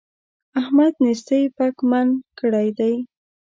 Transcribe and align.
احمد 0.59 0.93
نېستۍ 1.03 1.43
پک 1.55 1.75
پمن 1.87 2.07
کړی 2.39 2.67
دی. 2.77 2.93